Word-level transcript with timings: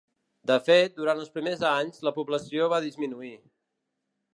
De 0.51 0.55
fet, 0.67 0.95
durant 1.01 1.21
els 1.25 1.29
primers 1.37 1.63
anys, 1.75 2.03
la 2.09 2.17
població 2.19 2.75
va 2.77 2.85
disminuir. 2.91 3.35